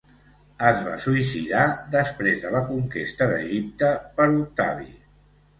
Es 0.67 0.79
va 0.85 0.93
suïcidar 1.03 1.65
després 1.97 2.41
de 2.45 2.53
la 2.57 2.63
conquesta 2.71 3.29
d'Egipte 3.33 3.93
per 4.17 4.29
Octavi. 4.39 4.91